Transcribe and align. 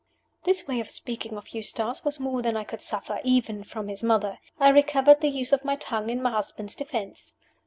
This 0.45 0.67
way 0.67 0.79
of 0.79 0.89
speaking 0.89 1.37
of 1.37 1.49
Eustace 1.49 2.03
was 2.03 2.19
more 2.19 2.41
than 2.41 2.57
I 2.57 2.63
could 2.63 2.81
suffer, 2.81 3.19
even 3.23 3.63
from 3.63 3.87
his 3.87 4.01
mother. 4.01 4.39
I 4.59 4.69
recovered 4.69 5.21
the 5.21 5.29
use 5.29 5.53
of 5.53 5.63
my 5.63 5.75
tongue 5.75 6.09
in 6.09 6.23
my 6.23 6.31
husband's 6.31 6.75
defense. 6.75 7.35